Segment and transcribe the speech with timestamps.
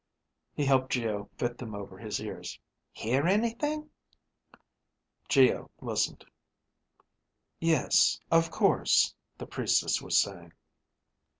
[0.55, 2.59] He helped Geo fit them over his ears.
[2.91, 3.91] "Hear anything?"
[5.29, 6.25] Geo listened.
[7.59, 10.53] "Yes, of course," the Priestess was saying.